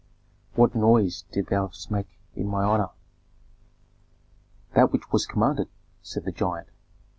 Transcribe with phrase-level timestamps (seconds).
[0.55, 2.89] "What noise didst thou make in my honor?"
[4.73, 5.67] "That which was commanded,"
[6.01, 6.69] said the giant.